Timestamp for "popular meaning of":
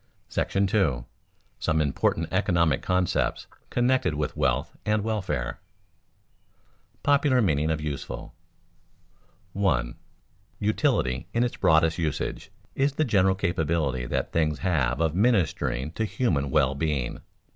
7.03-7.79